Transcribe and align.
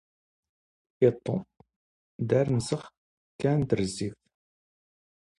ⵉⵟⵟⵓ: 1.07 1.35
ⵔⴰⴷ 2.27 2.47
ⵏⵙⵖ 2.57 2.81
ⴽⴰ 3.39 3.51
ⵏ 3.53 3.53
ⵜⵔⵣⵣⵉⴼⵜ. 3.69 4.13